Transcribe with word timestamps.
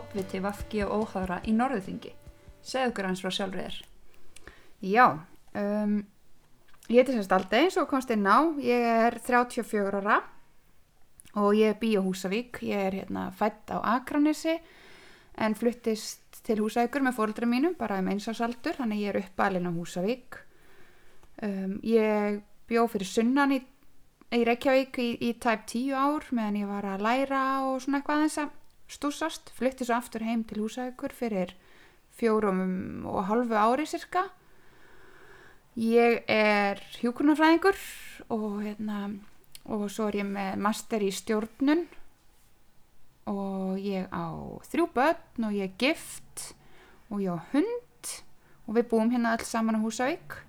Oddviti 0.00 0.40
Vafki 0.40 0.80
og 0.86 1.04
Óháðra 1.04 1.40
í 1.44 1.52
Norðuþingi. 1.52 2.14
Segð 2.64 2.90
okkur 2.90 3.08
hans 3.10 3.20
frá 3.20 3.32
sjálfur 3.34 3.60
þér. 3.60 3.78
Já, 4.80 5.06
um, 5.60 5.96
ég 6.88 7.02
heiti 7.02 7.16
semst 7.16 7.34
Aldei 7.36 7.66
og 7.68 7.88
komst 7.90 8.12
inn 8.14 8.24
á. 8.24 8.48
Ég 8.64 8.86
er 9.04 9.18
34 9.20 10.00
ára 10.00 10.20
og 11.36 11.52
ég 11.54 11.74
er 11.74 11.80
bí 11.80 11.92
á 11.94 12.02
Húsavík. 12.02 12.62
Ég 12.64 12.86
er 12.88 12.96
hérna 13.02 13.28
fætt 13.36 13.68
á 13.68 13.78
Akranesi 13.96 14.56
en 15.36 15.54
fluttist 15.54 16.40
til 16.46 16.62
Húsavíkur 16.64 17.04
með 17.04 17.18
fóröldra 17.18 17.48
mínum 17.48 17.76
bara 17.76 18.00
um 18.00 18.08
einsásaldur, 18.08 18.78
þannig 18.80 19.04
ég 19.04 19.12
er 19.12 19.20
uppalinn 19.20 19.68
á 19.68 19.72
Húsavík. 19.76 20.40
Um, 21.44 21.76
ég 21.84 22.40
bjó 22.68 22.86
fyrir 22.88 23.08
sunnan 23.08 23.52
í, 23.52 23.60
í 24.32 24.40
Reykjavík 24.48 24.96
í, 25.00 25.10
í 25.28 25.34
tæp 25.40 25.68
10 25.68 25.92
ár 25.92 26.32
meðan 26.32 26.62
ég 26.62 26.72
var 26.72 26.88
að 26.88 27.04
læra 27.04 27.44
og 27.68 27.80
svona 27.84 28.00
eitthvað 28.00 28.24
aðeins 28.24 28.40
að 28.42 28.56
stúsast. 28.90 29.52
Flutti 29.56 29.86
svo 29.86 29.96
aftur 29.96 30.24
heim 30.26 30.44
til 30.44 30.62
Húsavíkur 30.64 31.14
fyrir 31.16 31.54
fjórum 32.18 33.06
og 33.08 33.24
halvu 33.30 33.56
ári 33.56 33.86
cirka. 33.88 34.26
Ég 35.78 36.24
er 36.28 36.80
hjúkurnafræðingur 36.98 37.78
og, 38.28 38.60
hérna, 38.64 39.14
og 39.64 39.86
svo 39.88 40.10
er 40.10 40.20
ég 40.20 40.28
með 40.28 40.58
master 40.60 41.04
í 41.06 41.12
stjórnun 41.14 41.86
og 43.30 43.78
ég 43.78 44.10
á 44.10 44.34
þrjú 44.66 44.88
börn 44.96 45.46
og 45.46 45.54
ég 45.54 45.70
er 45.70 45.78
gift 45.78 46.50
og 47.08 47.22
ég 47.22 47.30
á 47.30 47.38
hund 47.54 48.12
og 48.66 48.76
við 48.76 48.88
búum 48.90 49.14
hérna 49.14 49.36
alls 49.36 49.50
saman 49.50 49.78
á 49.78 49.84
Húsavík. 49.84 50.42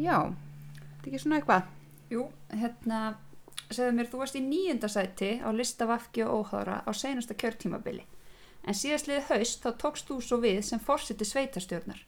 Já, 0.00 0.28
þetta 0.28 1.04
er 1.04 1.10
ekki 1.10 1.22
svona 1.24 1.40
eitthvað. 1.40 1.66
Jú, 2.12 2.28
hérna, 2.52 3.00
segðu 3.76 3.96
mér, 3.96 4.08
þú 4.10 4.22
varst 4.22 4.38
í 4.38 4.42
nýjunda 4.44 4.88
sæti 4.92 5.30
á 5.42 5.48
lista 5.54 5.86
Vafki 5.88 6.24
og 6.24 6.46
Óháðra 6.52 6.80
á 6.86 6.90
seinasta 6.94 7.36
kjörtímabili. 7.38 8.04
En 8.62 8.78
síðastliðið 8.78 9.30
haust 9.30 9.64
þá 9.64 9.70
tókst 9.80 10.08
þú 10.08 10.18
svo 10.22 10.38
við 10.42 10.60
sem 10.66 10.82
fórsiti 10.82 11.26
sveitarstjórnar. 11.26 12.02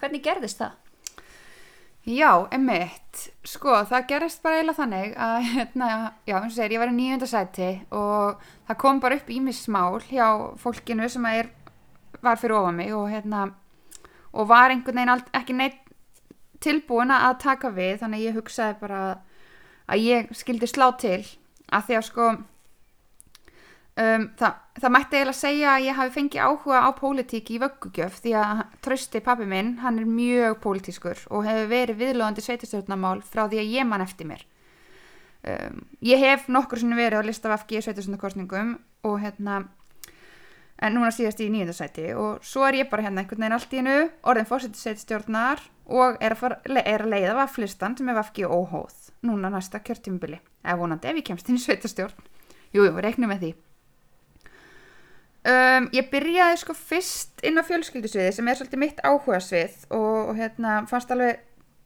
Hvernig 0.00 0.24
gerðist 0.24 0.62
það? 0.62 0.76
Já, 2.08 2.48
emitt. 2.54 3.26
Sko, 3.44 3.74
það 3.90 4.06
gerist 4.08 4.40
bara 4.44 4.60
eiginlega 4.60 4.78
þannig 4.78 5.16
að, 5.20 5.38
hérna, 5.52 5.88
já, 6.24 6.36
eins 6.38 6.54
og 6.54 6.56
segir, 6.56 6.76
ég 6.76 6.82
var 6.82 6.92
í 6.92 6.96
nýjunda 6.96 7.28
sæti 7.28 7.70
og 7.92 8.46
það 8.68 8.78
kom 8.80 9.00
bara 9.02 9.18
upp 9.18 9.32
ímis 9.34 9.60
smál 9.66 9.98
hjá 10.08 10.28
fólkinu 10.62 11.08
sem 11.12 11.26
er, 11.28 11.50
var 12.24 12.40
fyrir 12.40 12.56
ofa 12.62 12.72
mig 12.72 12.94
og, 12.96 13.10
hérna, 13.12 13.50
og 14.32 14.48
var 14.48 14.72
einhvern 14.72 15.02
veginn 15.02 15.26
ekki 15.36 15.58
neitt 15.58 15.82
tilbúin 16.64 17.12
að 17.12 17.36
taka 17.44 17.70
við, 17.74 17.98
þannig 18.00 18.24
ég 18.24 18.38
hugsaði 18.38 18.78
bara 18.80 19.02
að 19.10 19.27
ég 19.96 20.30
skildi 20.36 20.68
slá 20.68 20.90
til 21.00 21.24
að 21.72 21.84
því 21.88 21.96
að 21.96 22.06
sko 22.10 22.30
Um, 23.98 24.28
það, 24.38 24.58
það 24.78 24.92
mætti 24.94 25.16
eiginlega 25.16 25.34
segja 25.34 25.70
að 25.72 25.84
ég 25.88 25.96
hafi 25.98 26.12
fengið 26.14 26.42
áhuga 26.46 26.80
á 26.86 26.90
pólitík 26.94 27.48
í 27.50 27.56
vöggugjöf 27.58 28.20
því 28.22 28.34
að 28.38 28.60
trösti 28.86 29.22
pappi 29.26 29.48
minn, 29.50 29.72
hann 29.82 29.98
er 29.98 30.06
mjög 30.06 30.60
pólitískur 30.62 31.24
og 31.34 31.48
hefur 31.48 31.66
verið 31.72 31.98
viðlóðandi 32.04 32.44
sveitastöðnamál 32.46 33.16
frá 33.26 33.48
því 33.48 33.58
að 33.58 33.72
ég 33.74 33.88
mann 33.88 34.04
eftir 34.04 34.28
mér. 34.30 34.44
Um, 35.42 35.82
ég 36.06 36.22
hef 36.22 36.46
nokkur 36.46 36.78
sem 36.78 36.94
verið 36.94 37.26
á 37.26 37.26
lista 37.26 37.50
af 37.50 37.64
FG 37.64 37.88
sveitastöðnarkostningum 37.88 38.70
og 39.08 39.18
hérna, 39.24 39.64
en 40.78 40.94
núna 40.94 41.10
síðast 41.10 41.42
í 41.42 41.50
nýjöndarsæti 41.50 42.12
og 42.14 42.46
svo 42.46 42.68
er 42.68 42.84
ég 42.84 42.92
bara 42.92 43.08
hérna 43.08 43.24
einhvern 43.24 43.48
veginn 43.48 43.58
allt 43.58 43.74
í 43.74 43.82
hennu, 43.82 43.98
orðin 44.22 44.50
fórsetið 44.52 44.84
sveitastjórnar 44.84 45.64
og 45.88 46.18
er 46.20 46.34
að, 46.34 46.40
fara, 46.42 46.58
er 46.84 47.04
að 47.04 47.12
leiða 47.14 47.36
vaflistan 47.38 47.96
sem 47.96 48.10
er 48.12 48.20
FG 48.22 48.44
óhóð 48.48 49.08
núna 49.26 49.50
næsta 49.52 49.80
kjörtímubili, 49.84 50.38
eða 50.64 50.76
vonandi 50.82 51.10
ef 51.10 51.20
ég 51.20 51.26
kemst 51.26 51.48
inn 51.48 51.58
í 51.58 51.62
sveitastjórn. 51.62 52.28
Jú, 52.76 52.84
jú, 52.84 52.92
reiknum 53.02 53.32
með 53.32 53.44
því. 53.44 53.50
Um, 55.48 55.86
ég 55.94 56.08
byrjaði 56.12 56.58
sko 56.60 56.74
fyrst 56.76 57.44
inn 57.46 57.56
á 57.56 57.64
fjölskyldusviði 57.64 58.34
sem 58.36 58.48
er 58.50 58.58
svolítið 58.58 58.82
mitt 58.82 58.98
áhuga 59.06 59.38
svið 59.40 59.76
og, 59.94 60.32
og 60.32 60.34
hérna 60.36 60.80
fannst 60.90 61.12
alveg 61.14 61.38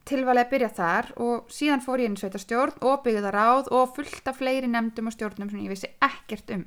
tilvalið 0.09 0.43
að 0.43 0.51
byrja 0.51 0.69
þar 0.75 1.11
og 1.23 1.51
síðan 1.53 1.83
fór 1.85 2.01
ég 2.03 2.09
inn 2.09 2.17
í 2.17 2.19
sveitarstjórn 2.19 2.81
og 2.83 3.03
byggði 3.05 3.21
það 3.23 3.35
ráð 3.37 3.69
og 3.77 3.93
fullt 3.95 4.27
af 4.27 4.39
fleiri 4.41 4.67
nefndum 4.67 5.07
og 5.07 5.15
stjórnum 5.15 5.51
sem 5.53 5.61
ég 5.63 5.71
vissi 5.71 5.91
ekkert 6.03 6.51
um 6.57 6.65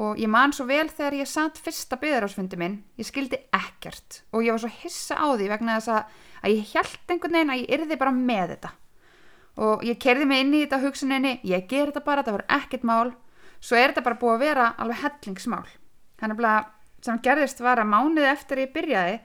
og 0.00 0.20
ég 0.20 0.30
man 0.32 0.54
svo 0.56 0.64
vel 0.68 0.88
þegar 0.88 1.18
ég 1.18 1.28
satt 1.28 1.58
fyrsta 1.60 1.98
byggðarásfundi 2.00 2.56
minn 2.60 2.78
ég 2.96 3.08
skildi 3.08 3.36
ekkert. 3.52 4.22
Og 4.32 4.46
ég 4.46 4.54
var 4.54 4.62
svo 4.62 4.70
hissa 4.80 5.18
á 5.20 5.28
því 5.36 5.48
vegna 5.50 5.76
þess 5.76 5.92
að, 5.92 6.14
ég 6.48 6.70
held 6.72 7.12
einhvern 7.12 7.36
veginn 7.36 7.52
að 7.52 7.60
ég 7.60 7.74
yrði 7.76 7.98
bara 8.00 8.14
með 8.16 8.54
þetta. 8.54 8.70
Og 9.60 9.84
ég 9.84 9.98
kerði 10.00 10.28
mig 10.30 10.44
inn 10.44 10.54
í 10.56 10.62
þetta 10.64 10.80
hugsuninni 10.86 11.34
ég 11.44 11.66
ger 11.68 11.90
þetta 11.90 12.04
bara, 12.06 12.24
þetta 12.24 12.36
var 12.38 12.46
ekkert 12.56 12.86
mál. 12.88 13.10
Svo 13.60 13.76
er 13.76 13.90
þetta 13.90 14.06
bara 14.06 14.20
búið 14.22 14.36
að 14.38 14.44
vera 14.46 14.70
alveg 14.80 15.02
hellingsmál. 15.02 15.66
Þannig 16.20 16.46
að 16.48 16.70
sem 17.04 17.20
gerðist 17.24 17.60
var 17.64 17.80
að 17.80 17.92
mánuði 17.92 18.28
eftir 18.30 18.64
ég 18.64 18.72
byrjaði 18.72 19.20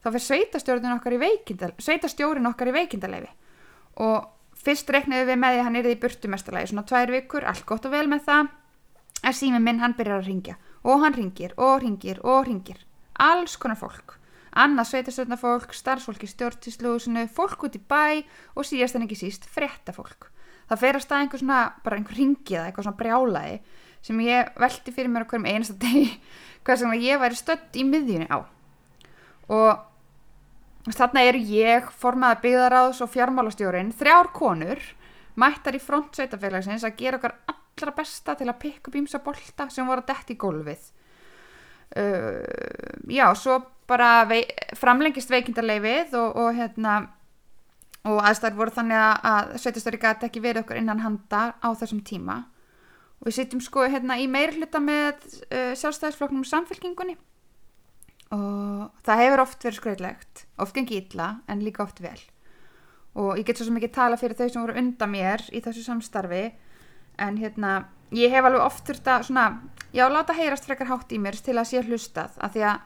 þá 0.00 0.06
fyrir 0.10 0.26
sveitastjórin 0.26 0.96
okkar 2.48 2.70
í 2.70 2.76
veikindaleifi. 2.76 3.32
Og 4.00 4.28
fyrst 4.60 4.92
rekniði 4.92 5.28
við 5.28 5.40
með 5.40 5.54
því 5.54 5.60
að 5.60 5.66
hann 5.66 5.80
er 5.80 5.88
í 5.88 5.98
burtumestalagi 6.00 6.70
svona 6.70 6.86
tvær 6.88 7.12
vikur, 7.12 7.46
allt 7.48 7.66
gott 7.68 7.88
og 7.88 7.94
vel 7.94 8.06
með 8.08 8.24
það 8.28 8.48
en 9.22 9.36
sími 9.36 9.60
minn 9.60 9.80
hann 9.82 9.96
byrjar 9.98 10.22
að 10.22 10.30
ringja 10.30 10.56
og 10.82 11.04
hann 11.04 11.16
ringir 11.16 11.52
og 11.60 11.82
ringir 11.82 12.20
og 12.24 12.46
ringir 12.46 12.80
alls 13.20 13.56
konar 13.60 13.78
fólk. 13.78 14.16
Annað 14.50 14.88
sveitastjórnafólk, 14.90 15.74
starfsfólk 15.76 16.24
í 16.26 16.30
stjórntíslúsinu 16.30 17.26
fólk 17.30 17.68
út 17.68 17.76
í 17.78 17.82
bæ 17.82 18.24
og 18.56 18.66
síðast 18.66 18.96
en 18.98 19.04
ekki 19.06 19.18
síst 19.20 19.46
fréttafólk. 19.46 20.30
Það 20.70 20.80
fer 20.82 20.96
að 20.96 21.04
stað 21.04 21.22
einhver 21.24 21.42
svona, 21.42 21.60
bara 21.84 21.98
einhver 21.98 22.18
ringiða, 22.18 22.64
eitthvað 22.66 22.88
svona 22.88 22.98
brjálaði 22.98 23.60
sem 24.00 24.22
ég 24.24 24.50
velti 24.58 24.94
fyrir 24.96 25.12
mér 25.12 25.26
á 25.26 25.30
hverjum 25.30 25.46
einasta 25.50 25.76
degi 25.84 26.08
hvað 26.64 26.82
sem 26.82 26.96
ég 27.04 27.20
væri 27.20 27.38
stödd 27.38 27.78
í 27.78 27.86
miðjunni 27.86 28.26
á. 28.32 28.38
Og 29.50 30.90
þarna 30.96 31.24
eru 31.28 31.42
ég 31.44 31.90
formaða 32.00 32.40
byggðaráðs 32.44 33.02
og 33.04 33.12
fjármálastjórin 33.12 33.94
þrjár 33.94 34.32
konur 34.34 34.82
mættar 35.38 35.76
í 35.78 35.82
front 35.82 36.16
sveitafélagsins 36.16 36.84
að 36.86 36.96
gera 36.98 37.20
okkar 37.20 37.36
allra 37.80 37.96
besta 37.96 38.36
til 38.38 38.48
að 38.48 38.60
pikka 38.62 38.90
upp 38.90 38.98
ímsa 39.00 39.20
bolta 39.24 39.68
sem 39.72 39.88
voru 39.88 40.04
að 40.04 40.10
detti 40.12 40.36
í 40.36 40.40
gólfið. 40.40 40.88
Uh, 41.90 42.44
já, 43.10 43.26
svo 43.34 43.56
bara 43.90 44.22
vei, 44.30 44.44
framlengist 44.78 45.32
veikindarleifið 45.32 46.14
og, 46.20 46.36
og 46.38 46.52
hérna 46.54 47.00
og 48.06 48.20
aðstæður 48.24 48.60
voru 48.60 48.74
þannig 48.76 49.00
að, 49.00 49.16
að 49.30 49.50
sveitastöri 49.64 50.00
gæti 50.00 50.28
ekki 50.28 50.42
verið 50.44 50.64
okkur 50.64 50.78
innan 50.80 51.02
handa 51.04 51.42
á 51.58 51.68
þessum 51.76 52.04
tíma. 52.06 52.44
Og 53.20 53.28
við 53.28 53.36
sittum 53.36 53.60
sko 53.60 53.84
hérna 53.90 54.16
í 54.22 54.28
meir 54.30 54.54
hluta 54.56 54.80
með 54.80 55.18
uh, 55.50 55.74
sjálfstæðisflokknum 55.76 56.46
samfélkingunni 56.48 57.18
og 58.30 58.90
það 59.02 59.20
hefur 59.24 59.40
oft 59.42 59.64
verið 59.66 59.78
skröðlegt, 59.80 60.44
oft 60.62 60.76
gengið 60.76 61.00
illa 61.00 61.30
en 61.50 61.64
líka 61.66 61.82
oft 61.82 61.98
vel. 62.02 62.18
Og 63.18 63.40
ég 63.40 63.46
get 63.48 63.58
svo 63.58 63.66
sem 63.66 63.78
ekki 63.80 63.90
tala 63.96 64.18
fyrir 64.20 64.38
þau 64.38 64.46
sem 64.46 64.62
voru 64.62 64.76
undan 64.78 65.10
mér 65.10 65.42
í 65.50 65.62
þessu 65.64 65.82
samstarfi 65.82 66.44
en 67.20 67.36
hérna 67.40 67.74
ég 68.16 68.32
hef 68.32 68.46
alveg 68.46 68.64
oft 68.64 68.86
þurft 68.88 69.10
að 69.10 69.26
svona, 69.28 69.44
já 69.94 70.06
láta 70.10 70.36
heyrast 70.36 70.66
frekar 70.66 70.90
hátt 70.90 71.12
í 71.14 71.20
mér 71.22 71.38
til 71.38 71.56
að 71.58 71.68
sé 71.70 71.82
hlustað 71.86 72.38
af 72.42 72.54
því 72.54 72.64
að 72.70 72.80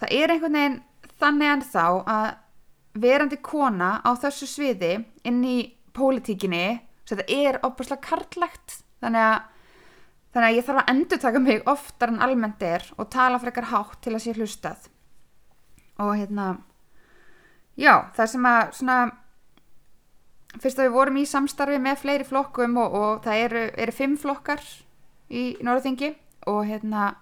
það 0.00 0.16
er 0.18 0.34
einhvern 0.34 0.58
veginn 0.58 0.80
þannig 1.16 1.52
en 1.52 1.64
þá 1.64 1.86
að 2.16 2.26
verandi 2.96 3.38
kona 3.44 3.90
á 4.04 4.10
þessu 4.20 4.48
sviði 4.48 4.92
inn 5.28 5.42
í 5.44 5.58
pólitíkinni 5.96 6.66
þetta 7.08 7.26
er 7.32 7.60
opaslega 7.64 8.04
karlægt 8.04 8.80
þannig 9.02 9.26
að, 9.26 9.36
þannig 10.32 10.48
að 10.48 10.56
ég 10.58 10.66
þarf 10.66 10.82
að 10.82 10.92
endur 10.92 11.22
taka 11.22 11.42
mig 11.42 11.68
oftar 11.70 12.12
en 12.12 12.24
almennt 12.24 12.64
er 12.66 12.86
og 12.96 13.10
tala 13.12 13.40
frekar 13.42 13.70
hátt 13.72 14.00
til 14.04 14.14
að 14.16 14.24
sé 14.24 14.34
hlustað. 14.36 14.88
Og 16.02 16.12
hérna 16.18 16.48
já 17.76 18.08
það 18.16 18.32
sem 18.32 18.48
að 18.50 18.74
svona 18.80 18.98
fyrst 20.62 20.80
að 20.80 20.88
við 20.88 20.96
vorum 20.96 21.20
í 21.20 21.26
samstarfi 21.28 21.78
með 21.82 22.02
fleiri 22.02 22.26
flokkum 22.26 22.76
og, 22.80 22.96
og 22.96 23.22
það 23.26 23.42
eru, 23.44 23.62
eru 23.76 23.94
fimm 23.94 24.16
flokkar 24.20 24.62
í 25.28 25.44
Norðingi 25.66 26.12
og 26.50 26.62
hérna 26.68 27.14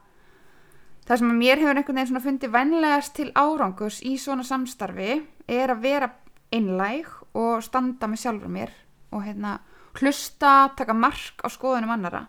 það 1.09 1.21
sem 1.21 1.33
mér 1.39 1.63
hefur 1.63 1.79
einhvern 1.79 1.99
veginn 1.99 2.11
svona 2.13 2.25
fundið 2.25 2.55
vennlegast 2.55 3.15
til 3.17 3.31
árangurs 3.37 4.01
í 4.05 4.17
svona 4.21 4.45
samstarfi 4.47 5.19
er 5.51 5.73
að 5.73 5.85
vera 5.85 6.11
einlæg 6.55 7.09
og 7.37 7.65
standa 7.65 8.09
með 8.09 8.25
sjálfur 8.25 8.53
mér 8.53 8.75
og 9.15 9.25
hérna 9.27 9.59
hlusta, 9.99 10.75
taka 10.77 10.95
mark 10.97 11.45
á 11.45 11.49
skoðunum 11.53 11.95
annara 11.95 12.27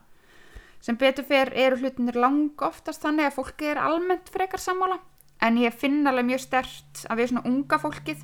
sem 0.83 0.97
betur 1.01 1.25
fyrr 1.25 1.53
eru 1.57 1.79
hlutinir 1.81 2.17
lang 2.19 2.61
oftast 2.61 3.03
þannig 3.05 3.29
að 3.29 3.37
fólki 3.39 3.71
er 3.71 3.81
almennt 3.81 4.29
frekar 4.33 4.61
sammála 4.61 4.99
en 5.45 5.57
ég 5.59 5.75
finn 5.75 6.05
alveg 6.07 6.29
mjög 6.29 6.43
stert 6.45 7.05
að 7.09 7.21
við 7.21 7.31
svona 7.31 7.47
unga 7.49 7.79
fólkið 7.81 8.21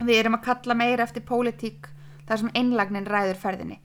við 0.00 0.18
erum 0.18 0.38
að 0.38 0.46
kalla 0.48 0.76
meira 0.78 1.06
eftir 1.06 1.24
pólitík 1.26 1.88
þar 2.28 2.42
sem 2.42 2.52
einlagnin 2.54 3.08
ræður 3.08 3.40
ferðinni. 3.40 3.80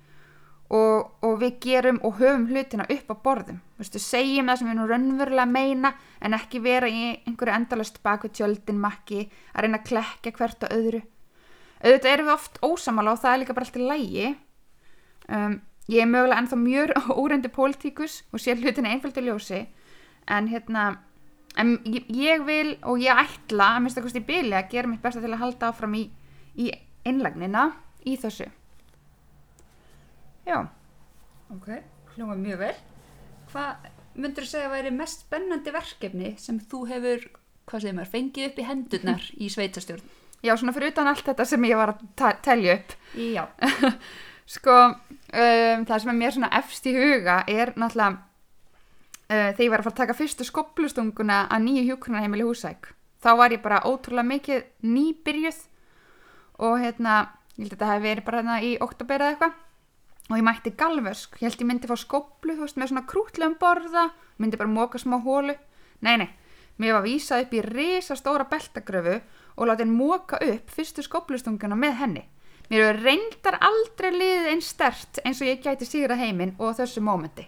Og, 0.74 1.12
og 1.22 1.36
við 1.44 1.60
gerum 1.62 2.00
og 2.08 2.16
höfum 2.18 2.48
hlutina 2.50 2.88
upp 2.90 3.12
á 3.14 3.16
borðum. 3.22 3.60
Vistu, 3.78 4.02
segjum 4.02 4.50
það 4.50 4.62
sem 4.62 4.70
við 4.72 4.80
nú 4.80 4.88
raunverulega 4.90 5.46
meina 5.50 5.92
en 6.26 6.34
ekki 6.38 6.62
vera 6.64 6.90
í 6.90 7.12
einhverju 7.28 7.54
endalust 7.54 8.02
baku 8.06 8.32
tjöldin 8.34 8.82
makki 8.82 9.28
að 9.54 9.68
reyna 9.68 9.82
að 9.82 9.92
klekka 9.92 10.34
hvert 10.40 10.66
og 10.66 10.74
öðru. 10.74 11.04
Auðvitað 11.84 12.12
erum 12.12 12.30
við 12.30 12.34
oft 12.34 12.60
ósamála 12.66 13.14
og 13.14 13.22
það 13.22 13.34
er 13.34 13.42
líka 13.44 13.58
bara 13.58 13.68
alltaf 13.68 13.88
lægi 13.92 14.28
um, 15.30 15.58
ég 15.92 16.02
er 16.02 16.10
mögulega 16.10 16.42
ennþá 16.42 16.60
mjög 16.62 16.94
óreindi 17.22 17.52
pólitíkus 17.54 18.24
og 18.34 18.42
sé 18.42 18.56
hlutin 18.58 18.90
einföldu 18.90 19.22
ljósi. 19.22 19.66
En 20.26 20.50
hérna 20.50 20.96
en 21.62 21.76
ég, 21.86 22.44
vil 22.48 22.76
og 22.84 23.00
ég 23.04 23.22
ætla 23.26 23.76
að 23.76 23.84
minnst 23.86 24.00
að 24.00 24.08
kosti 24.08 24.22
í 24.24 24.28
byli 24.28 24.56
að 24.58 24.70
gera 24.74 24.92
mitt 24.92 25.04
besta 25.04 25.24
til 25.24 25.32
að 25.34 25.42
halda 25.44 25.70
áfram 25.72 25.96
í, 26.00 26.04
í 26.60 26.70
einlagnina 27.08 27.70
í 28.06 28.18
þessu 28.22 28.50
já 30.46 30.60
Ok, 31.54 31.68
hljóma 32.16 32.34
mjög 32.42 32.58
vel. 32.58 32.76
Hvað 33.52 33.84
myndur 34.18 34.48
þú 34.48 34.50
segja 34.50 34.66
að 34.66 34.74
væri 34.74 34.92
mest 34.96 35.26
spennandi 35.28 35.72
verkefni 35.76 36.32
sem 36.42 36.58
þú 36.58 36.80
hefur, 36.90 37.26
hvað 37.70 37.84
segir 37.84 37.98
maður, 38.00 38.12
fengið 38.16 38.48
upp 38.50 38.58
í 38.62 38.66
hendurnar 38.66 39.28
í 39.46 39.50
sveitastjórn? 39.54 40.08
já, 40.46 40.54
svona 40.58 40.74
fyrir 40.76 40.92
utan 40.94 41.08
allt 41.10 41.26
þetta 41.26 41.46
sem 41.48 41.64
ég 41.70 41.78
var 41.80 41.94
að 41.96 42.40
telja 42.46 42.76
upp 42.80 42.96
Já. 43.18 43.44
Sko, 44.56 44.74
um, 44.94 45.86
það 45.88 46.02
sem 46.02 46.12
er 46.12 46.18
mér 46.20 46.36
svona 46.36 46.52
efst 46.60 46.86
í 46.90 46.94
huga 46.94 47.40
er 47.50 47.72
náttúrulega 47.74 48.20
uh, 49.30 49.52
þegar 49.56 49.66
ég 49.66 49.74
var 49.74 49.82
að 49.82 49.88
fara 49.88 49.96
að 49.96 50.02
taka 50.02 50.18
fyrstu 50.18 50.48
skoblustunguna 50.48 51.40
að 51.50 51.66
nýju 51.66 51.86
hjúkrunarheimili 51.90 52.46
húsæk. 52.48 52.92
Þá 53.24 53.32
var 53.40 53.56
ég 53.56 53.64
bara 53.64 53.84
ótrúlega 53.88 54.30
mikið 54.30 54.66
nýbyrjuð 54.86 55.62
og 56.66 56.80
hérna, 56.82 57.16
ég 57.58 57.66
held 57.66 57.72
að 57.72 57.78
þetta 57.78 57.92
hefði 57.92 58.10
verið 58.10 58.28
bara 58.28 58.42
hérna 58.42 58.58
í 58.62 58.74
oktober 58.86 59.24
eða 59.24 59.34
eitthvað 59.34 59.62
og 60.26 60.40
ég 60.40 60.46
mætti 60.46 60.74
galvösk, 60.74 61.38
ég 61.38 61.50
held 61.50 61.62
ég 61.62 61.70
myndi 61.70 61.90
fá 61.90 61.98
skoblu, 62.02 62.56
veist, 62.58 62.78
með 62.82 62.92
svona 62.92 63.06
krútlegum 63.10 63.58
borða, 63.62 64.08
myndi 64.42 64.58
bara 64.58 64.72
móka 64.72 65.02
smá 65.02 65.20
hólu. 65.22 65.54
Nei, 66.02 66.16
nei, 66.18 66.30
mér 66.82 66.98
var 66.98 67.06
vísað 67.06 67.46
upp 67.46 67.54
í 67.54 67.62
risastóra 67.66 68.48
beltagröfu 68.50 69.20
og 69.56 69.70
látið 69.70 69.92
móka 69.94 70.40
upp 70.42 70.74
fyrstu 70.74 71.06
skoblustunguna 71.06 71.78
með 71.78 72.00
henni. 72.02 72.24
Mér 72.72 72.98
reyndar 72.98 73.60
aldrei 73.62 74.10
liðið 74.16 74.52
einn 74.54 74.64
stert 74.66 75.22
eins 75.22 75.42
og 75.44 75.52
ég 75.52 75.62
gæti 75.62 75.86
sigra 75.86 76.18
heiminn 76.18 76.56
og 76.58 76.74
þessu 76.80 77.04
mómenti. 77.06 77.46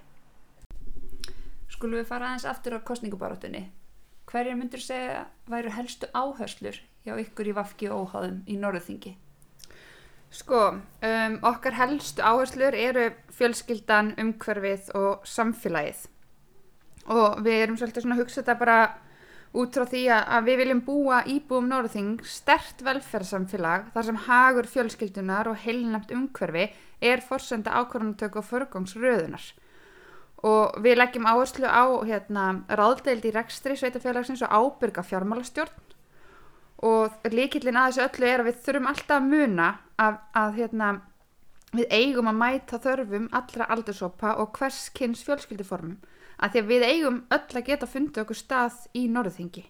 Skulum 1.78 2.00
við 2.00 2.08
fara 2.10 2.32
aðeins 2.32 2.46
aftur 2.50 2.74
á 2.74 2.80
kostningubarátunni. 2.82 3.68
Hverjar 4.26 4.56
myndur 4.58 4.82
segja 4.82 5.28
væru 5.46 5.70
helstu 5.76 6.08
áherslur 6.10 6.80
hjá 7.06 7.12
ykkur 7.22 7.52
í 7.52 7.54
Vafki 7.54 7.90
og 7.94 8.08
Óháðum 8.08 8.40
í 8.50 8.56
Norðuþingi? 8.58 9.12
Sko, 10.34 10.62
um, 11.06 11.36
okkar 11.46 11.78
helstu 11.78 12.26
áherslur 12.26 12.74
eru 12.74 13.04
fjölskyldan, 13.38 14.16
umhverfið 14.18 14.90
og 14.98 15.28
samfélagið. 15.30 16.02
Og 17.14 17.46
við 17.46 17.60
erum 17.60 17.78
svolítið 17.78 18.08
svona 18.08 18.18
að 18.18 18.24
hugsa 18.24 18.42
þetta 18.42 18.58
bara 18.64 18.80
út 19.54 19.78
frá 19.78 19.86
því 19.94 20.04
að, 20.18 20.50
við 20.50 20.60
viljum 20.64 20.84
búa 20.90 21.22
íbúum 21.30 21.70
Norðuþing 21.70 22.26
stert 22.26 22.82
velferðsamfélag 22.90 23.94
þar 23.94 24.10
sem 24.10 24.20
hagur 24.26 24.74
fjölskyldunar 24.74 25.54
og 25.54 25.62
heilnæmt 25.62 26.10
umhverfi 26.18 26.72
er 27.06 27.22
forsenda 27.22 27.78
ákvarðanatöku 27.78 28.42
og 28.42 28.50
förgangsröðunar. 28.50 29.46
Og 30.46 30.78
við 30.86 31.00
leggjum 31.00 31.26
áherslu 31.26 31.66
á 31.66 31.86
hérna, 32.06 32.48
ráðdeild 32.70 33.26
í 33.26 33.34
rekstri 33.34 33.78
sveitafélagsins 33.78 34.44
og 34.46 34.54
ábyrga 34.54 35.02
fjármálastjórn. 35.06 35.86
Og 36.86 37.30
líkillin 37.34 37.80
að 37.80 37.96
þessu 37.96 38.04
öllu 38.06 38.28
er 38.30 38.44
að 38.44 38.50
við 38.52 38.60
þurfum 38.68 38.90
alltaf 38.92 39.16
að 39.18 39.32
muna 39.32 39.70
að, 39.98 40.20
að 40.38 40.60
hérna, 40.60 40.92
við 41.74 41.88
eigum 41.90 42.30
að 42.30 42.38
mæta 42.44 42.82
þörfum 42.84 43.32
allra 43.40 43.70
aldursopa 43.74 44.36
og 44.44 44.54
hvers 44.60 44.84
kynns 44.94 45.26
fjölskylduformum. 45.26 45.98
Að 46.38 46.54
því 46.54 46.62
að 46.62 46.70
við 46.70 46.86
eigum 46.92 47.18
öll 47.34 47.58
að 47.58 47.66
geta 47.66 47.90
fundið 47.90 48.22
okkur 48.22 48.38
stað 48.38 48.86
í 48.94 49.08
Norðingi 49.10 49.66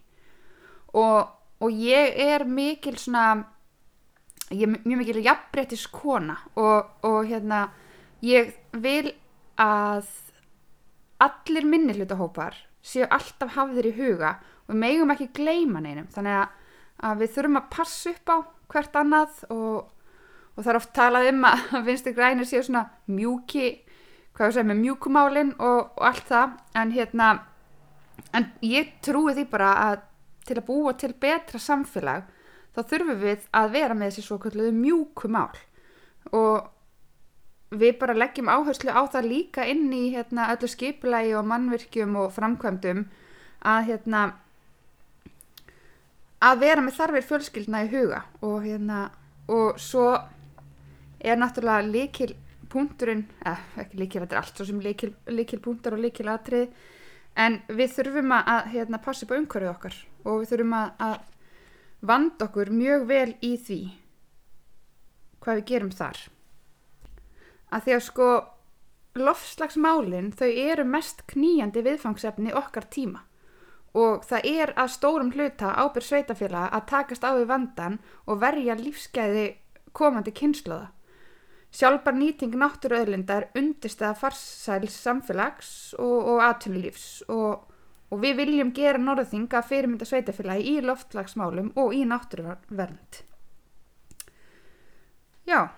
og, 0.92 1.28
og 1.60 1.72
ég 1.72 2.16
er 2.28 2.44
mikil 2.44 2.96
svona 2.98 3.44
ég 4.50 4.64
er 4.64 4.80
mjög 4.84 5.02
mikil 5.02 5.24
jafnbrettis 5.24 5.86
kona 5.92 6.38
og, 6.56 6.88
og 7.04 7.26
hérna 7.28 7.68
ég 8.24 8.54
vil 8.72 9.12
að 9.60 10.06
allir 11.24 11.66
minnihlutahópar 11.66 12.56
séu 12.84 13.06
alltaf 13.10 13.54
hafðir 13.56 13.90
í 13.90 13.96
huga 13.98 14.36
og 14.66 14.72
við 14.72 14.80
megum 14.82 15.12
ekki 15.14 15.30
gleyma 15.36 15.82
neinum. 15.82 16.08
Þannig 16.12 16.38
að, 16.38 16.48
að 17.08 17.22
við 17.22 17.34
þurfum 17.36 17.60
að 17.60 17.70
passa 17.74 18.12
upp 18.12 18.32
á 18.32 18.36
hvert 18.68 18.98
annað 19.00 19.42
og, 19.54 19.76
og 20.54 20.62
það 20.62 20.72
er 20.72 20.80
oft 20.80 20.94
talað 20.96 21.30
um 21.32 21.46
að 21.48 21.68
vinstir 21.88 22.16
grænir 22.16 22.48
séu 22.48 22.64
svona 22.64 22.86
mjúki 23.10 23.68
hvað 24.36 24.50
ég 24.52 24.56
segja 24.56 24.68
með 24.70 24.82
mjúkumálin 24.84 25.54
og, 25.58 25.94
og 25.98 26.08
allt 26.12 26.26
það. 26.28 26.58
En 26.78 26.94
hérna 26.94 27.30
en 28.36 28.50
ég 28.62 28.94
trúi 29.04 29.34
því 29.34 29.46
bara 29.50 29.72
að 29.88 30.02
til 30.48 30.56
að 30.56 30.66
búa 30.68 30.94
til 30.96 31.12
betra 31.20 31.60
samfélag 31.60 32.28
þá 32.76 32.80
þurfum 32.88 33.20
við 33.20 33.48
að 33.58 33.72
vera 33.74 33.96
með 33.96 34.12
þessi 34.12 34.26
svo 34.28 34.38
kalluðu 34.42 34.74
mjúkumál. 34.76 35.56
Og 36.36 36.68
við 37.70 37.98
bara 38.00 38.16
leggjum 38.16 38.48
áherslu 38.48 38.92
á 38.92 39.02
það 39.12 39.28
líka 39.28 39.64
inn 39.68 39.92
í 39.92 40.08
hérna, 40.14 40.48
öllu 40.54 40.68
skipulagi 40.70 41.34
og 41.36 41.48
mannvirkjum 41.48 42.16
og 42.16 42.32
framkvæmdum 42.32 43.04
að 43.68 43.88
hérna 43.90 44.22
að 46.40 46.60
vera 46.62 46.84
með 46.84 46.98
þarfir 47.00 47.26
fjölskyldna 47.28 47.84
í 47.84 47.90
huga 47.92 48.22
og 48.40 48.60
hérna 48.64 49.08
og 49.52 49.80
svo 49.82 50.10
er 51.18 51.40
náttúrulega 51.40 51.88
líkil 51.88 52.36
punkturinn, 52.68 53.24
eh, 53.44 53.60
ekki 53.80 53.98
líkil 53.98 54.22
þetta 54.22 54.36
er 54.36 54.42
allt 54.42 54.56
svo 54.56 54.66
sem 54.68 54.80
líkil, 54.80 55.14
líkil 55.26 55.60
punktur 55.60 55.96
og 55.96 56.04
líkil 56.04 56.28
atrið 56.28 56.68
en 57.36 57.60
við 57.68 57.94
þurfum 57.96 58.32
að 58.38 58.72
hérna, 58.72 59.02
passa 59.02 59.24
upp 59.26 59.32
á 59.32 59.38
umhverfið 59.40 59.72
okkar 59.72 59.96
og 60.24 60.40
við 60.40 60.50
þurfum 60.52 60.74
að, 60.78 60.90
að 60.98 61.18
vanda 62.00 62.48
okkur 62.48 62.70
mjög 62.70 63.06
vel 63.08 63.30
í 63.42 63.56
því 63.56 63.80
hvað 65.42 65.60
við 65.60 65.68
gerum 65.72 65.94
þar 65.94 66.20
að 67.74 67.84
því 67.86 67.94
að 67.96 68.04
sko 68.06 68.28
lofslagsmálin 69.18 70.32
þau 70.36 70.48
eru 70.48 70.84
mest 70.86 71.24
kníjandi 71.30 71.82
viðfangsefni 71.86 72.54
okkar 72.56 72.86
tíma 72.92 73.24
og 73.98 74.26
það 74.28 74.50
er 74.50 74.72
að 74.78 74.92
stórum 74.94 75.32
hluta 75.34 75.72
ábyrð 75.80 76.06
sveitafélaga 76.06 76.68
að 76.76 76.86
takast 76.92 77.24
á 77.24 77.32
við 77.34 77.48
vandan 77.50 77.96
og 78.28 78.42
verja 78.42 78.76
lífsgæði 78.78 79.46
komandi 79.96 80.34
kynnslóða. 80.36 80.90
Sjálfbar 81.74 82.14
nýting 82.16 82.54
náttúruauðlinda 82.56 83.38
er 83.40 83.48
undirstæða 83.58 84.12
farsæls 84.20 84.94
samfélags 85.02 85.70
og, 85.98 86.28
og 86.34 86.44
atvinnulífs 86.44 87.24
og, 87.32 87.64
og 88.12 88.22
við 88.22 88.38
viljum 88.42 88.70
gera 88.76 89.00
norðinga 89.02 89.64
fyrirmynda 89.66 90.06
sveitafélagi 90.08 90.76
í 90.76 90.84
loftlagsmálum 90.84 91.72
og 91.80 91.96
í 91.96 92.04
náttúruvernd. 92.08 93.24
Já, 95.48 95.72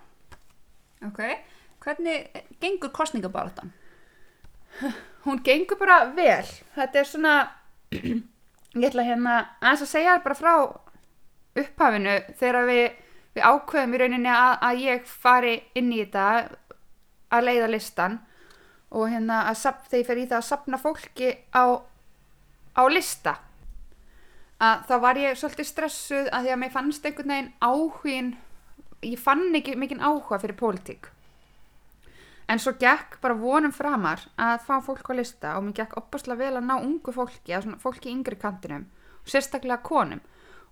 Ok, 1.01 1.19
hvernig 1.81 2.43
gengur 2.61 2.91
kostningabaráttan? 2.95 3.73
hún 5.25 5.41
gengur 5.43 5.79
bara 5.79 6.05
vel. 6.15 6.47
Þetta 6.75 6.99
er 6.99 7.07
svona, 7.07 7.35
ég 8.81 8.87
ætla 8.89 9.05
hérna 9.05 9.37
aðeins 9.59 9.85
að 9.85 9.93
segja 9.93 10.17
bara 10.23 10.37
frá 10.37 10.53
upphafinu 11.61 12.17
þegar 12.39 12.67
við, 12.69 12.83
við 13.35 13.45
ákveðum 13.45 13.95
í 13.95 14.01
rauninni 14.01 14.33
að, 14.33 14.57
að 14.67 14.83
ég 14.85 15.07
fari 15.09 15.55
inn 15.77 15.91
í 15.91 16.01
þetta 16.03 16.27
að 17.31 17.47
leiða 17.47 17.71
listan 17.71 18.19
og 18.91 19.07
hérna 19.11 19.45
að 19.49 19.61
sap, 19.61 19.85
þegar 19.87 20.01
ég 20.01 20.09
fer 20.09 20.21
í 20.21 20.27
það 20.27 20.39
að 20.39 20.49
sapna 20.49 20.79
fólki 20.79 21.31
á, 21.55 21.63
á 22.75 22.83
lista 22.91 23.37
að 24.61 24.83
þá 24.87 24.95
var 25.03 25.19
ég 25.19 25.39
svolítið 25.39 25.67
stressuð 25.67 26.27
að 26.29 26.45
því 26.45 26.53
að 26.53 26.61
mér 26.63 26.73
fannst 26.73 27.07
einhvern 27.07 27.33
veginn 27.33 27.53
áhugin 27.63 28.33
ég 29.01 29.19
fann 29.19 29.47
ekki 29.57 29.77
mikinn 29.79 30.03
áhuga 30.03 30.39
fyrir 30.43 30.59
pólitík 30.59 31.09
en 32.51 32.59
svo 32.59 32.73
gekk 32.79 33.19
bara 33.23 33.37
vonum 33.39 33.71
framar 33.71 34.25
að 34.35 34.65
fá 34.65 34.73
fólk 34.83 35.07
á 35.07 35.13
lista 35.15 35.53
og 35.57 35.65
mér 35.65 35.77
gekk 35.81 35.97
opaslega 36.01 36.43
vel 36.43 36.57
að 36.59 36.67
ná 36.67 36.75
ungu 36.79 37.13
fólki 37.15 37.55
að 37.55 37.69
fólki 37.79 38.09
í 38.09 38.15
yngri 38.15 38.37
kantinum 38.39 38.89
og 39.21 39.31
sérstaklega 39.31 39.79
konum. 39.85 40.19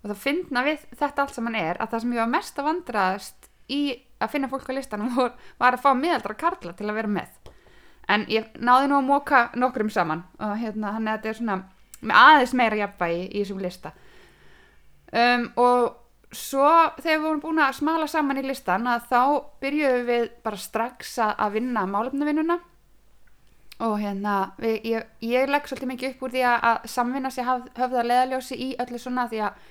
Og 0.00 0.10
það 0.10 0.22
finna 0.24 0.64
við 0.66 0.84
þetta 0.96 1.24
allt 1.24 1.36
saman 1.36 1.56
er 1.60 1.80
að 1.80 1.94
það 1.94 2.04
sem 2.04 2.14
ég 2.16 2.22
var 2.22 2.32
mest 2.34 2.60
að 2.60 2.68
vandraðast 2.68 3.50
í 3.70 3.80
að 4.20 4.32
finna 4.34 4.50
fólk 4.52 4.68
á 4.68 4.76
listanum 4.76 5.14
var, 5.16 5.72
að 5.72 5.82
fá 5.84 5.90
miðaldra 5.96 6.36
karla 6.36 6.76
til 6.76 6.88
að 6.88 7.00
vera 7.00 7.14
með. 7.16 7.52
En 8.10 8.26
ég 8.28 8.52
náði 8.58 8.90
nú 8.90 8.98
að 8.98 9.08
móka 9.08 9.42
nokkrum 9.54 9.92
saman 9.92 10.24
og 10.40 10.56
hérna 10.60 10.96
hann 10.96 11.08
er 11.08 11.20
þetta 11.20 11.38
svona 11.38 11.58
með 12.00 12.16
aðeins 12.16 12.54
meira 12.56 12.80
jafnvægi 12.80 13.26
í 13.28 13.42
þessum 13.42 13.64
lista. 13.64 13.92
Um, 15.10 15.48
og 15.58 15.99
svo 16.30 16.66
þegar 17.00 17.18
við 17.18 17.24
vorum 17.24 17.42
búin 17.42 17.62
að 17.64 17.78
smala 17.80 18.06
saman 18.10 18.38
í 18.38 18.44
listan 18.46 18.86
að 18.90 19.06
þá 19.10 19.22
byrjuðum 19.62 20.04
við 20.06 20.26
bara 20.44 20.60
strax 20.60 21.16
að, 21.18 21.32
að 21.46 21.56
vinna 21.58 21.86
málefnavinnuna. 21.90 22.58
Og 23.80 23.96
hérna 23.96 24.36
við, 24.60 24.76
ég, 24.90 25.10
ég 25.24 25.50
legg 25.50 25.68
svolítið 25.68 25.90
mikið 25.94 26.14
upp 26.14 26.24
úr 26.26 26.34
því 26.34 26.46
að, 26.46 26.56
að 26.70 26.88
samvinna 26.92 27.32
sér 27.32 27.48
haf, 27.48 27.68
höfða 27.80 28.06
leðaljósi 28.06 28.58
í 28.60 28.70
öllu 28.84 29.00
svona 29.00 29.26
því 29.30 29.42
að 29.48 29.68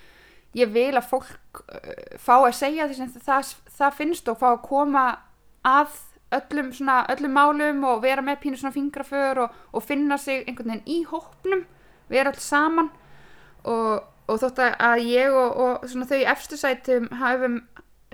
ég 0.58 0.72
vil 0.74 0.92
að 0.98 1.10
fólk 1.12 1.62
uh, 1.62 1.90
fá 2.18 2.36
að 2.40 2.56
segja 2.58 2.88
því 2.90 2.98
sem 2.98 3.12
það, 3.22 3.52
það 3.78 3.98
finnst 4.00 4.32
og 4.32 4.40
fá 4.42 4.48
að 4.50 4.64
koma 4.66 5.04
að 5.68 6.00
öllum, 6.40 6.72
svona, 6.74 7.04
öllum 7.14 7.38
málum 7.38 7.84
og 7.90 8.02
vera 8.04 8.24
með 8.26 8.42
pínu 8.44 8.58
svona 8.60 8.74
fingraför 8.74 9.46
og, 9.46 9.60
og 9.74 9.86
finna 9.86 10.18
sig 10.18 10.44
einhvern 10.46 10.74
veginn 10.74 10.90
í 10.90 11.04
hópnum 11.10 11.64
vera 12.10 12.34
alls 12.34 12.46
saman. 12.50 12.90
Og, 13.70 14.02
og 14.30 14.40
þótt 14.44 14.62
að- 14.78 15.04
ég 15.10 15.34
og, 15.34 15.58
og 15.66 15.88
svona 15.90 16.06
þau 16.10 16.20
efstu 16.34 16.58
sætum 16.62 17.10
hafum 17.20 17.60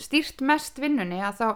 stýrt 0.01 0.41
mest 0.41 0.79
vinnunni 0.81 1.19
að 1.24 1.38
þá, 1.41 1.48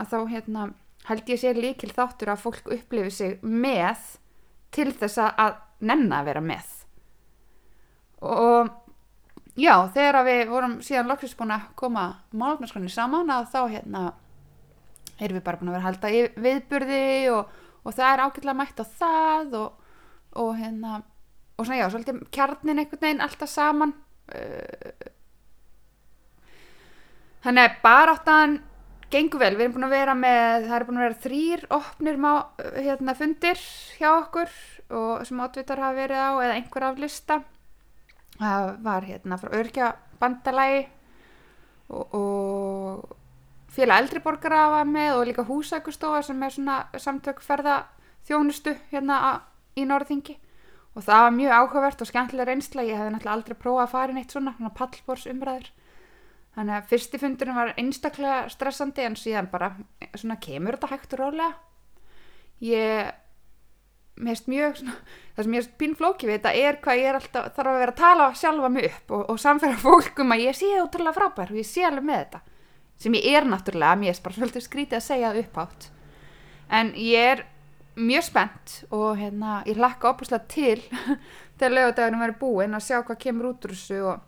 að 0.00 0.08
þá 0.12 0.18
hérna 0.32 0.64
held 1.08 1.28
ég 1.34 1.40
sé 1.42 1.52
líkil 1.54 1.90
þáttur 1.94 2.32
að 2.32 2.42
fólk 2.46 2.70
upplifi 2.78 3.10
sig 3.12 3.34
með 3.42 4.06
til 4.74 4.90
þess 4.92 5.18
að- 5.26 5.60
nenna 5.84 6.22
að 6.22 6.28
vera 6.30 6.40
með. 6.40 6.70
Og 8.24 8.70
já, 9.60 9.74
þegar 9.94 10.24
við 10.26 10.42
vorum 10.48 10.76
síðan 10.84 11.10
loksins 11.10 11.34
búin 11.38 11.52
að 11.54 11.66
koma 11.78 12.04
málefnaskroni 12.32 12.88
saman 12.92 13.30
að 13.34 13.50
þá 13.52 13.58
hérna 13.74 14.04
erum 15.20 15.36
við 15.38 15.44
bara 15.46 15.60
búin 15.60 15.70
að 15.72 15.76
vera 15.76 15.88
halda 15.88 16.12
viðburði 16.46 17.02
og, 17.34 17.50
og 17.84 17.94
það 17.94 18.12
er 18.14 18.22
ágætlega 18.24 18.56
mætt 18.62 18.80
á 18.80 18.86
það 18.98 19.58
og, 19.60 19.90
og 20.40 20.54
hérna 20.58 21.02
og 21.54 21.66
svona 21.66 21.80
já, 21.80 21.88
svolítið 21.92 22.22
kjarnin 22.34 22.80
einhvern 22.82 23.02
veginn 23.02 23.24
alltaf 23.24 23.50
saman. 23.50 23.94
Uh, 24.34 25.10
þannig 27.44 27.68
að 27.68 27.82
baráttan 27.84 28.56
gengur 29.12 29.42
vel, 29.42 29.54
við 29.54 29.66
erum 29.66 29.74
búin 29.76 29.86
að 29.86 29.94
vera 29.94 30.14
með 30.18 30.68
það 30.68 30.76
er 30.76 30.86
búin 30.88 30.98
að 30.98 31.04
vera 31.06 31.22
þrýr 31.24 31.64
opnir 31.76 32.20
má, 32.20 32.30
hérna, 32.74 33.14
fundir 33.18 33.60
hjá 33.98 34.08
okkur 34.14 34.54
og 34.94 35.26
sem 35.28 35.42
átvitar 35.44 35.82
hafa 35.82 35.98
verið 35.98 36.22
á 36.24 36.30
eða 36.42 36.56
einhver 36.58 36.88
af 36.88 36.98
lista. 37.00 37.40
Það 38.34 38.70
var 38.82 39.06
hérna 39.06 39.38
frá 39.38 39.52
örkja 39.54 39.90
bandalagi 40.18 40.80
og, 41.94 42.16
og 42.18 43.74
félag 43.74 44.04
eldriborgara 44.04 44.64
var 44.72 44.88
með 44.88 45.18
og 45.18 45.26
líka 45.28 45.44
húsækustofa 45.46 46.22
sem 46.26 46.42
er 46.42 46.54
svona 46.54 46.78
samtök 46.98 47.42
ferða 47.44 47.84
þjónustu 48.26 48.74
hérna 48.90 49.20
á, 49.20 49.30
í 49.78 49.86
Norðingi 49.86 50.38
og 50.94 51.02
það 51.02 51.24
var 51.26 51.34
mjög 51.34 51.56
áhugavert 51.58 52.02
og 52.04 52.10
skemmtilega 52.10 52.50
reynsla. 52.50 52.86
Ég 52.86 52.98
hefði 52.98 53.14
náttúrulega 53.14 53.36
aldrei 53.38 53.56
prófað 53.58 53.84
að 53.86 53.94
fara 53.94 54.14
í 54.14 54.18
neitt 54.18 54.34
svona, 54.34 54.54
svona 54.58 54.76
pallbors 54.78 55.26
umræður 55.30 55.72
þannig 56.54 56.76
að 56.76 56.88
fyrsti 56.92 57.20
fundurinn 57.20 57.58
var 57.58 57.74
einstaklega 57.80 58.48
stressandi 58.52 59.04
en 59.04 59.18
síðan 59.18 59.50
bara 59.50 59.72
svona 60.14 60.38
kemur 60.42 60.76
þetta 60.76 60.90
hægt 60.92 61.16
og 61.16 61.22
rólega. 61.22 61.52
Ég 62.62 63.12
finnst 64.14 64.46
mjög 64.46 64.76
svona, 64.78 64.96
það 65.34 65.46
sem 65.46 65.56
ég 65.56 65.64
er 65.64 65.70
pínflóki 65.80 66.28
við 66.28 66.36
þetta 66.36 66.52
er 66.68 66.76
hvað 66.84 67.00
ég 67.00 67.08
er 67.10 67.18
alltaf 67.18 67.48
þarf 67.56 67.70
að 67.72 67.80
vera 67.82 67.94
að 67.94 68.02
tala 68.02 68.28
sjálfa 68.38 68.70
mig 68.70 68.86
upp 68.90 69.14
og, 69.16 69.24
og 69.32 69.40
samfæra 69.42 69.80
fólk 69.82 70.22
um 70.22 70.34
að 70.36 70.44
ég 70.44 70.58
sé 70.58 70.70
útrúlega 70.78 71.16
frábær 71.16 71.50
og 71.50 71.58
ég 71.58 71.66
sé 71.68 71.86
alveg 71.88 72.06
með 72.06 72.20
þetta. 72.22 72.42
Sem 73.02 73.16
ég 73.18 73.26
er 73.34 73.48
náttúrulega, 73.50 73.98
mér 73.98 74.14
er 74.14 74.22
bara 74.22 74.38
svolítið 74.38 74.66
skrítið 74.68 75.00
að 75.00 75.06
segja 75.08 75.32
upphátt. 75.40 75.88
En 76.70 76.94
ég 76.94 77.32
er 77.32 77.42
mjög 77.96 78.26
spennt 78.28 78.76
og 78.94 79.18
hérna, 79.18 79.60
ég 79.68 79.78
hlakka 79.78 80.10
opuslega 80.12 80.46
til 80.50 80.80
þegar 81.58 81.76
lögadagurinn 81.76 82.22
verið 82.24 82.40
búinn 82.40 82.76
að 82.76 82.86
sjá 82.88 83.00
hvað 83.02 83.20
kemur 83.26 83.50
út 83.52 83.66
úr 83.66 83.74
þessu 83.74 84.00
og, 84.10 84.24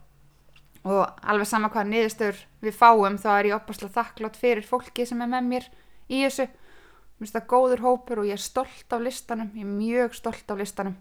og 0.87 1.03
alveg 1.23 1.51
sama 1.51 1.73
hvað 1.73 1.91
niðurstöður 1.93 2.45
við 2.67 2.79
fáum 2.79 3.19
þá 3.23 3.31
er 3.37 3.51
ég 3.51 3.59
opuslega 3.59 3.97
þakklátt 3.97 4.39
fyrir 4.41 4.69
fólki 4.69 5.09
sem 5.09 5.25
er 5.25 5.33
með 5.33 5.51
mér 5.51 5.71
í 6.07 6.23
þessu 6.27 6.47
mér 6.47 7.25
finnst 7.25 7.39
það 7.39 7.51
góður 7.55 7.87
hópur 7.87 8.23
og 8.23 8.29
ég 8.29 8.39
er 8.39 8.45
stolt 8.45 8.93
af 8.93 9.03
listanum 9.03 9.51
ég 9.57 9.67
er 9.67 9.73
mjög 9.73 10.21
stolt 10.21 10.53
af 10.53 10.61
listanum 10.63 11.01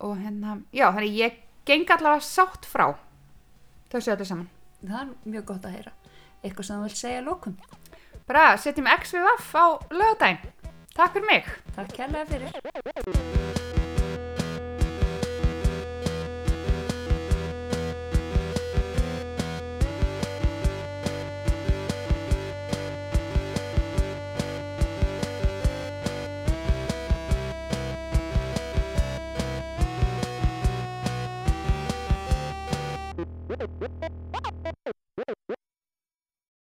og 0.00 0.16
hérna, 0.16 0.62
já, 0.72 0.86
þannig 0.94 1.18
ég 1.18 1.42
geng 1.68 1.92
allavega 1.92 2.24
sátt 2.24 2.64
frá 2.68 2.88
þessu 3.92 4.14
öllu 4.14 4.28
saman 4.28 4.48
Það 4.80 5.00
er 5.00 5.08
mjög 5.28 5.44
gott 5.50 5.66
að 5.68 5.74
heyra. 5.76 5.92
Eitthvað 6.40 6.66
sem 6.66 6.78
þú 6.78 6.86
vilt 6.86 7.00
segja 7.00 7.20
að 7.20 7.26
lókum. 7.28 7.56
bara 8.30 8.56
setjum 8.56 8.86
XVF 8.86 9.48
á 9.58 9.66
lögadaginn 9.90 10.38
takk 11.00 11.12
fyrir 11.16 11.26
mig 11.32 11.44
Takk 11.76 11.96
kærlega 11.96 12.24
fyrir. 12.28 13.49